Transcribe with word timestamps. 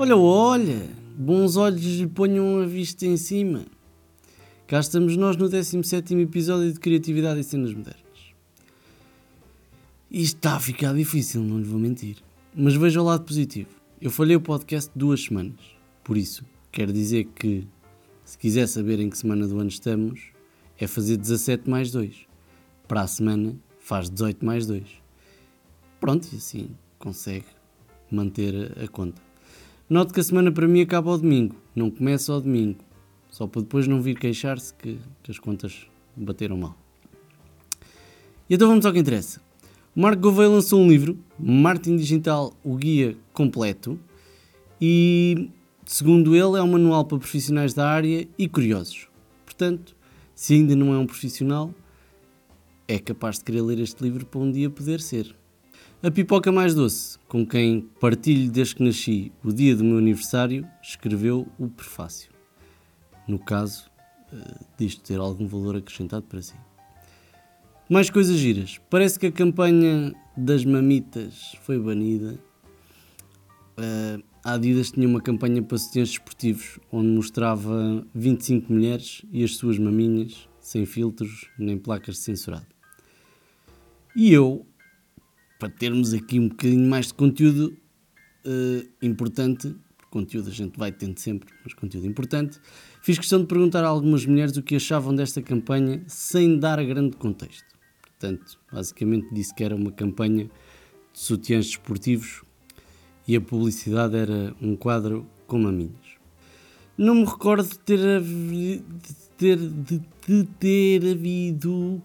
Olha, 0.00 0.16
olha, 0.16 0.88
bons 1.16 1.56
olhos 1.56 1.82
lhe 1.82 2.06
ponham 2.06 2.62
a 2.62 2.66
vista 2.66 3.04
em 3.04 3.16
cima. 3.16 3.66
Cá 4.64 4.78
estamos 4.78 5.16
nós 5.16 5.36
no 5.36 5.48
17 5.48 6.14
episódio 6.20 6.72
de 6.72 6.78
Criatividade 6.78 7.40
e 7.40 7.42
Cenas 7.42 7.74
Modernas. 7.74 8.04
Isto 10.08 10.36
está 10.36 10.54
a 10.54 10.60
ficar 10.60 10.94
difícil, 10.94 11.42
não 11.42 11.58
lhe 11.58 11.64
vou 11.64 11.80
mentir. 11.80 12.18
Mas 12.54 12.76
veja 12.76 13.02
o 13.02 13.04
lado 13.04 13.24
positivo. 13.24 13.70
Eu 14.00 14.08
falhei 14.08 14.36
o 14.36 14.40
podcast 14.40 14.88
duas 14.94 15.24
semanas. 15.24 15.58
Por 16.04 16.16
isso, 16.16 16.44
quero 16.70 16.92
dizer 16.92 17.24
que, 17.34 17.66
se 18.24 18.38
quiser 18.38 18.68
saber 18.68 19.00
em 19.00 19.10
que 19.10 19.18
semana 19.18 19.48
do 19.48 19.58
ano 19.58 19.68
estamos, 19.68 20.30
é 20.78 20.86
fazer 20.86 21.16
17 21.16 21.68
mais 21.68 21.90
2. 21.90 22.14
Para 22.86 23.00
a 23.00 23.06
semana, 23.08 23.56
faz 23.80 24.08
18 24.08 24.46
mais 24.46 24.64
2. 24.64 24.84
Pronto, 25.98 26.28
e 26.32 26.36
assim 26.36 26.70
consegue 27.00 27.46
manter 28.12 28.78
a 28.80 28.86
conta. 28.86 29.27
Note 29.90 30.12
que 30.12 30.20
a 30.20 30.22
semana 30.22 30.52
para 30.52 30.68
mim 30.68 30.82
acaba 30.82 31.10
ao 31.10 31.16
domingo, 31.16 31.56
não 31.74 31.90
começa 31.90 32.30
ao 32.30 32.42
domingo. 32.42 32.78
Só 33.30 33.46
para 33.46 33.62
depois 33.62 33.88
não 33.88 34.02
vir 34.02 34.18
queixar-se 34.18 34.74
que, 34.74 34.98
que, 35.22 35.30
as 35.30 35.38
contas 35.38 35.86
bateram 36.14 36.58
mal. 36.58 36.76
E 38.50 38.54
então 38.54 38.68
vamos 38.68 38.84
ao 38.84 38.92
que 38.92 38.98
interessa. 38.98 39.40
O 39.96 40.00
Marco 40.02 40.20
Gouveia 40.20 40.50
lançou 40.50 40.78
um 40.78 40.88
livro, 40.90 41.18
Marketing 41.38 41.96
Digital, 41.96 42.52
o 42.62 42.76
guia 42.76 43.16
completo, 43.32 43.98
e 44.78 45.48
segundo 45.86 46.36
ele 46.36 46.58
é 46.58 46.62
um 46.62 46.72
manual 46.72 47.06
para 47.06 47.18
profissionais 47.18 47.72
da 47.72 47.88
área 47.88 48.28
e 48.36 48.46
curiosos. 48.46 49.08
Portanto, 49.46 49.96
se 50.34 50.52
ainda 50.52 50.76
não 50.76 50.92
é 50.92 50.98
um 50.98 51.06
profissional, 51.06 51.74
é 52.86 52.98
capaz 52.98 53.38
de 53.38 53.44
querer 53.44 53.62
ler 53.62 53.78
este 53.78 54.02
livro 54.02 54.26
para 54.26 54.40
um 54.40 54.52
dia 54.52 54.68
poder 54.68 55.00
ser. 55.00 55.34
A 56.00 56.12
pipoca 56.12 56.52
mais 56.52 56.76
doce, 56.76 57.18
com 57.26 57.44
quem 57.44 57.80
partilho 57.98 58.48
desde 58.52 58.76
que 58.76 58.84
nasci 58.84 59.32
o 59.42 59.52
dia 59.52 59.74
do 59.74 59.82
meu 59.82 59.98
aniversário, 59.98 60.64
escreveu 60.80 61.48
o 61.58 61.68
prefácio. 61.68 62.30
No 63.26 63.36
caso, 63.36 63.90
uh, 64.32 64.64
disto 64.78 65.02
ter 65.02 65.18
algum 65.18 65.48
valor 65.48 65.74
acrescentado 65.74 66.24
para 66.26 66.40
si. 66.40 66.54
Mais 67.90 68.10
coisas 68.10 68.36
giras. 68.36 68.78
Parece 68.88 69.18
que 69.18 69.26
a 69.26 69.32
campanha 69.32 70.14
das 70.36 70.64
mamitas 70.64 71.56
foi 71.62 71.80
banida. 71.80 72.38
Uh, 73.76 74.22
a 74.44 74.52
Adidas 74.52 74.92
tinha 74.92 75.08
uma 75.08 75.20
campanha 75.20 75.60
para 75.64 75.78
sutiãs 75.78 76.10
desportivos 76.10 76.78
onde 76.92 77.08
mostrava 77.08 78.06
25 78.14 78.72
mulheres 78.72 79.22
e 79.32 79.42
as 79.42 79.56
suas 79.56 79.80
maminhas, 79.80 80.48
sem 80.60 80.86
filtros 80.86 81.50
nem 81.58 81.76
placas 81.76 82.14
de 82.14 82.20
censurado. 82.20 82.68
E 84.14 84.32
eu, 84.32 84.64
para 85.58 85.68
termos 85.68 86.14
aqui 86.14 86.38
um 86.38 86.48
bocadinho 86.48 86.88
mais 86.88 87.08
de 87.08 87.14
conteúdo 87.14 87.76
uh, 88.46 88.88
importante, 89.02 89.74
conteúdo 90.10 90.48
a 90.48 90.52
gente 90.52 90.78
vai 90.78 90.92
tendo 90.92 91.18
sempre, 91.18 91.48
mas 91.64 91.74
conteúdo 91.74 92.06
importante, 92.06 92.58
fiz 93.02 93.18
questão 93.18 93.40
de 93.40 93.46
perguntar 93.46 93.84
a 93.84 93.88
algumas 93.88 94.24
mulheres 94.24 94.56
o 94.56 94.62
que 94.62 94.76
achavam 94.76 95.14
desta 95.14 95.42
campanha 95.42 96.02
sem 96.06 96.58
dar 96.58 96.82
grande 96.84 97.16
contexto. 97.16 97.66
Portanto, 98.02 98.58
basicamente 98.72 99.32
disse 99.32 99.54
que 99.54 99.64
era 99.64 99.76
uma 99.76 99.92
campanha 99.92 100.44
de 100.44 100.50
sutiãs 101.18 101.66
desportivos 101.66 102.42
e 103.26 103.36
a 103.36 103.40
publicidade 103.40 104.16
era 104.16 104.54
um 104.60 104.76
quadro 104.76 105.26
com 105.46 105.58
maminhas. 105.58 106.18
Não 106.96 107.14
me 107.14 107.24
recordo 107.24 107.68
de 107.68 107.78
ter, 107.78 108.20
de 108.20 108.82
ter, 109.36 109.56
de, 109.56 110.02
de 110.26 110.44
ter 110.58 111.12
havido 111.12 112.02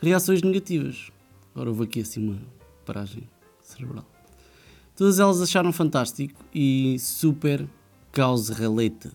reações 0.00 0.40
negativas. 0.40 1.10
Agora 1.54 1.68
houve 1.68 1.84
aqui 1.84 2.00
assim 2.00 2.26
uma 2.26 2.38
paragem 2.84 3.28
cerebral. 3.60 4.04
Todas 4.96 5.18
elas 5.18 5.40
acharam 5.40 5.72
fantástico 5.72 6.44
e 6.54 6.98
super 6.98 7.66
cause 8.12 8.52
related. 8.52 9.12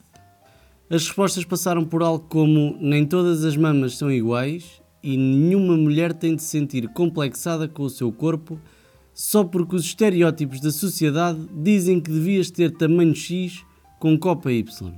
As 0.90 1.08
respostas 1.08 1.44
passaram 1.44 1.84
por 1.84 2.02
algo 2.02 2.26
como 2.28 2.78
nem 2.80 3.06
todas 3.06 3.44
as 3.44 3.56
mamas 3.58 3.98
são 3.98 4.12
iguais 4.12 4.82
e 5.04 5.18
nenhuma 5.18 5.76
mulher 5.76 6.14
tem 6.14 6.36
de 6.36 6.42
se 6.42 6.50
sentir 6.50 6.88
complexada 6.90 7.68
com 7.68 7.84
o 7.84 7.90
seu 7.90 8.12
corpo 8.12 8.60
só 9.14 9.44
porque 9.44 9.76
os 9.76 9.86
estereótipos 9.86 10.60
da 10.60 10.72
sociedade 10.72 11.40
dizem 11.54 12.02
que 12.02 12.12
devias 12.12 12.52
ter 12.52 12.72
tamanho 12.72 13.16
X 13.16 13.64
com 14.00 14.18
copa 14.18 14.52
Y. 14.52 14.94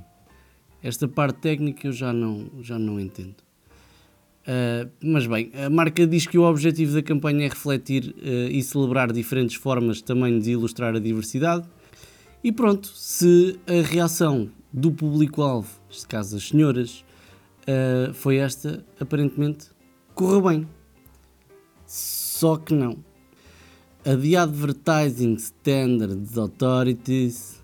Esta 0.82 1.06
parte 1.06 1.40
técnica 1.40 1.86
eu 1.86 1.92
já 1.92 2.12
não, 2.12 2.50
já 2.60 2.78
não 2.78 2.98
entendo. 2.98 3.47
Uh, 4.48 4.90
mas 5.04 5.26
bem, 5.26 5.52
a 5.62 5.68
marca 5.68 6.06
diz 6.06 6.26
que 6.26 6.38
o 6.38 6.42
objetivo 6.42 6.94
da 6.94 7.02
campanha 7.02 7.44
é 7.44 7.48
refletir 7.48 8.14
uh, 8.16 8.50
e 8.50 8.62
celebrar 8.62 9.12
diferentes 9.12 9.56
formas 9.56 10.00
também 10.00 10.38
de 10.38 10.52
ilustrar 10.52 10.96
a 10.96 10.98
diversidade. 10.98 11.68
E 12.42 12.50
pronto, 12.50 12.88
se 12.94 13.60
a 13.66 13.86
reação 13.86 14.50
do 14.72 14.90
público-alvo, 14.90 15.68
neste 15.86 16.06
caso 16.06 16.38
as 16.38 16.48
senhoras, 16.48 17.04
uh, 17.64 18.14
foi 18.14 18.36
esta, 18.36 18.82
aparentemente 18.98 19.66
correu 20.14 20.40
bem. 20.40 20.68
Só 21.86 22.56
que 22.56 22.72
não. 22.72 23.04
A 24.00 24.16
The 24.16 24.36
Advertising 24.36 25.34
Standards 25.34 26.38
Authorities, 26.38 27.62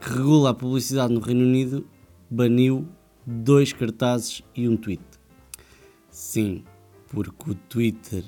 que 0.00 0.10
regula 0.10 0.50
a 0.50 0.54
publicidade 0.54 1.14
no 1.14 1.20
Reino 1.20 1.44
Unido, 1.44 1.86
baniu 2.28 2.88
dois 3.24 3.72
cartazes 3.72 4.42
e 4.56 4.68
um 4.68 4.76
tweet. 4.76 5.17
Sim, 6.18 6.64
porque 7.06 7.52
o 7.52 7.54
Twitter 7.54 8.24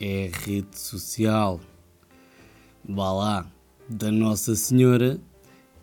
é 0.00 0.30
a 0.32 0.46
rede 0.46 0.78
social, 0.78 1.60
vá 2.88 3.12
lá, 3.12 3.52
da 3.86 4.10
Nossa 4.10 4.56
Senhora 4.56 5.20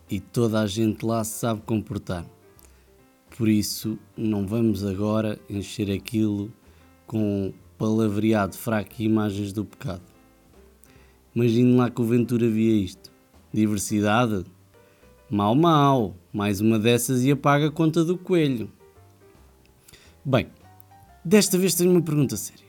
e 0.10 0.20
toda 0.20 0.60
a 0.60 0.66
gente 0.66 1.06
lá 1.06 1.24
se 1.24 1.38
sabe 1.38 1.62
comportar. 1.62 2.26
Por 3.38 3.48
isso, 3.48 3.96
não 4.18 4.48
vamos 4.48 4.84
agora 4.84 5.40
encher 5.48 5.92
aquilo 5.92 6.52
com 7.06 7.54
palavreado 7.78 8.58
fraco 8.58 8.96
e 8.98 9.04
imagens 9.04 9.54
do 9.54 9.64
pecado. 9.64 10.02
Imagine 11.36 11.76
lá 11.76 11.92
que 11.92 12.02
o 12.02 12.06
Ventura 12.06 12.50
via 12.50 12.74
isto. 12.74 13.12
Diversidade? 13.54 14.46
Mal, 15.30 15.54
mal. 15.54 16.16
Mais 16.34 16.60
uma 16.60 16.80
dessas 16.80 17.24
e 17.24 17.30
apaga 17.30 17.68
a 17.68 17.72
conta 17.72 18.04
do 18.04 18.18
coelho. 18.18 18.68
Bem, 20.26 20.48
Desta 21.24 21.56
vez 21.58 21.76
tenho 21.76 21.92
uma 21.92 22.02
pergunta 22.02 22.36
séria. 22.36 22.66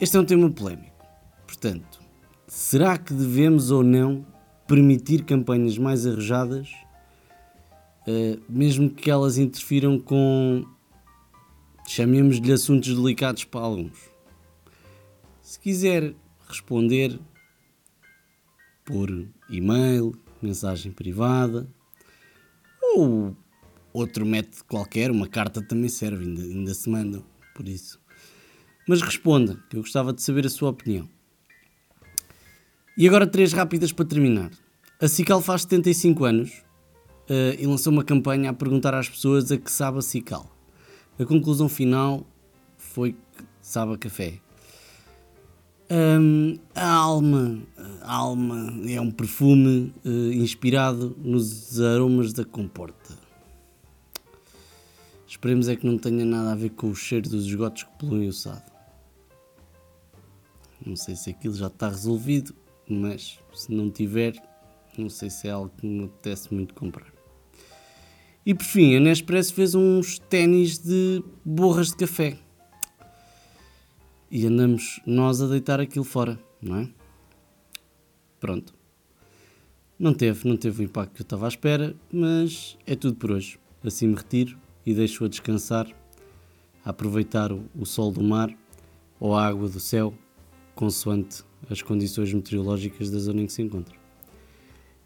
Este 0.00 0.16
é 0.16 0.20
um 0.20 0.24
tema 0.24 0.50
polémico. 0.50 1.04
Portanto, 1.46 2.00
será 2.46 2.96
que 2.96 3.12
devemos 3.12 3.70
ou 3.70 3.82
não 3.82 4.26
permitir 4.66 5.24
campanhas 5.24 5.76
mais 5.76 6.06
arrojadas, 6.06 6.70
uh, 8.08 8.40
mesmo 8.48 8.88
que 8.88 9.10
elas 9.10 9.36
interfiram 9.36 9.98
com, 9.98 10.66
chamemos-lhe 11.86 12.50
assuntos 12.50 12.94
delicados 12.94 13.44
para 13.44 13.60
alguns? 13.60 13.98
Se 15.42 15.60
quiser 15.60 16.14
responder 16.48 17.20
por 18.86 19.10
e-mail, 19.50 20.14
mensagem 20.40 20.92
privada 20.92 21.68
ou 22.82 23.36
outro 23.96 24.26
método 24.26 24.64
qualquer, 24.68 25.10
uma 25.10 25.26
carta 25.26 25.62
também 25.62 25.88
serve, 25.88 26.24
ainda, 26.24 26.42
ainda 26.42 26.74
se 26.74 26.88
mandam, 26.88 27.24
por 27.54 27.66
isso. 27.66 27.98
Mas 28.86 29.00
responda, 29.00 29.58
que 29.68 29.76
eu 29.76 29.80
gostava 29.80 30.12
de 30.12 30.22
saber 30.22 30.46
a 30.46 30.50
sua 30.50 30.70
opinião. 30.70 31.08
E 32.96 33.08
agora 33.08 33.26
três 33.26 33.52
rápidas 33.52 33.92
para 33.92 34.04
terminar. 34.04 34.50
A 35.00 35.08
Cical 35.08 35.40
faz 35.40 35.62
75 35.62 36.24
anos 36.24 36.50
uh, 37.28 37.58
e 37.58 37.66
lançou 37.66 37.92
uma 37.92 38.04
campanha 38.04 38.50
a 38.50 38.52
perguntar 38.52 38.94
às 38.94 39.08
pessoas 39.08 39.50
a 39.50 39.56
que 39.56 39.70
sabe 39.70 39.98
a 39.98 40.02
Cical. 40.02 40.50
A 41.18 41.24
conclusão 41.24 41.68
final 41.68 42.26
foi 42.76 43.12
que 43.12 43.44
sabe 43.60 43.94
a 43.94 43.98
café. 43.98 44.40
Um, 45.90 46.58
a 46.74 46.88
alma, 46.88 47.62
a 48.02 48.14
alma 48.14 48.74
é 48.88 49.00
um 49.00 49.10
perfume 49.10 49.92
uh, 50.04 50.32
inspirado 50.32 51.16
nos 51.18 51.80
aromas 51.80 52.32
da 52.32 52.44
comporta. 52.44 53.25
Esperemos 55.26 55.68
é 55.68 55.74
que 55.74 55.86
não 55.86 55.98
tenha 55.98 56.24
nada 56.24 56.52
a 56.52 56.54
ver 56.54 56.70
com 56.70 56.88
o 56.88 56.94
cheiro 56.94 57.28
dos 57.28 57.46
esgotos 57.46 57.82
que 57.82 57.98
poluem 57.98 58.28
o 58.28 58.32
Sado. 58.32 58.70
Não 60.84 60.94
sei 60.94 61.16
se 61.16 61.30
aquilo 61.30 61.54
já 61.54 61.66
está 61.66 61.88
resolvido, 61.88 62.54
mas 62.88 63.40
se 63.52 63.72
não 63.72 63.90
tiver, 63.90 64.34
não 64.96 65.10
sei 65.10 65.28
se 65.28 65.48
é 65.48 65.50
algo 65.50 65.72
que 65.76 65.84
me 65.84 66.04
apetece 66.04 66.54
muito 66.54 66.74
comprar. 66.74 67.12
E 68.44 68.54
por 68.54 68.64
fim, 68.64 68.94
a 68.94 69.00
Nespresso 69.00 69.52
fez 69.52 69.74
uns 69.74 70.20
ténis 70.20 70.78
de 70.78 71.24
borras 71.44 71.88
de 71.88 71.96
café. 71.96 72.38
E 74.30 74.46
andamos 74.46 75.00
nós 75.04 75.42
a 75.42 75.48
deitar 75.48 75.80
aquilo 75.80 76.04
fora, 76.04 76.38
não 76.62 76.76
é? 76.76 76.88
Pronto. 78.38 78.72
Não 79.98 80.14
teve, 80.14 80.46
não 80.48 80.56
teve 80.56 80.82
o 80.82 80.84
impacto 80.84 81.14
que 81.14 81.22
eu 81.22 81.24
estava 81.24 81.46
à 81.46 81.48
espera, 81.48 81.96
mas 82.12 82.78
é 82.86 82.94
tudo 82.94 83.16
por 83.16 83.32
hoje. 83.32 83.58
Assim 83.82 84.06
me 84.06 84.14
retiro 84.14 84.56
e 84.86 84.94
deixo-a 84.94 85.28
descansar, 85.28 85.86
a 86.84 86.90
aproveitar 86.90 87.50
o 87.52 87.84
sol 87.84 88.12
do 88.12 88.22
mar 88.22 88.48
ou 89.18 89.34
a 89.34 89.44
água 89.44 89.68
do 89.68 89.80
céu, 89.80 90.14
consoante 90.74 91.42
as 91.68 91.82
condições 91.82 92.32
meteorológicas 92.32 93.10
da 93.10 93.18
zona 93.18 93.42
em 93.42 93.46
que 93.46 93.52
se 93.52 93.62
encontra. 93.62 93.96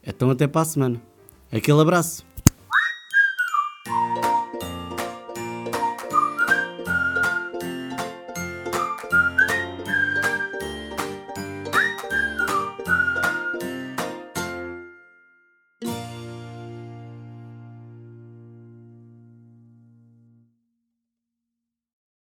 Então 0.06 0.30
até 0.30 0.46
para 0.46 0.60
a 0.60 0.64
semana. 0.66 1.02
Aquele 1.50 1.80
abraço! 1.80 2.29